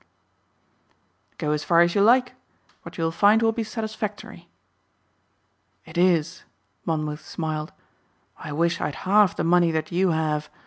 [1.37, 2.33] "Go as far as you like.
[2.81, 4.49] What you will find will be satisfactory."
[5.85, 6.43] "It is,"
[6.85, 7.71] Monmouth smiled.
[8.39, 10.49] "I wish I had half the money that you have.